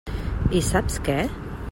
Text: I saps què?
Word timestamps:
I 0.59 0.61
saps 0.69 0.97
què? 1.09 1.17